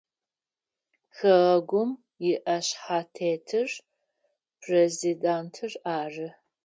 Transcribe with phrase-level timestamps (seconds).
[1.15, 1.91] Хэгъэгум
[2.31, 3.69] иӏэшъхьэтетыр
[4.61, 6.27] президентыр ары.